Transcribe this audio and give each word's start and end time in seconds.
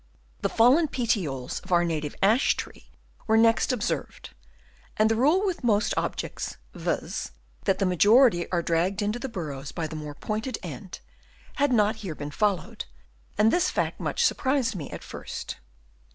The 0.41 0.49
fallen 0.49 0.87
petioles 0.87 1.59
of 1.59 1.71
our 1.71 1.83
native 1.85 2.15
ash 2.23 2.55
tree 2.55 2.89
were 3.27 3.37
next 3.37 3.71
observed, 3.71 4.31
and 4.97 5.11
the 5.11 5.15
rule 5.15 5.45
with 5.45 5.63
most 5.63 5.93
objects, 5.95 6.57
viz., 6.73 7.29
that 7.65 7.79
a 7.79 7.85
large 7.85 7.89
majority 7.89 8.51
are 8.51 8.63
dragged 8.63 9.03
into 9.03 9.19
the 9.19 9.29
burrows 9.29 9.71
by 9.71 9.85
the 9.85 9.95
more 9.95 10.15
pointed 10.15 10.57
end, 10.63 11.01
had 11.57 11.71
not 11.71 11.97
here 11.97 12.15
been 12.15 12.31
followed; 12.31 12.85
and 13.37 13.53
this 13.53 13.69
fact 13.69 13.99
much 13.99 14.23
surprised 14.25 14.73
me 14.75 14.89
at 14.89 15.03
first. 15.03 15.57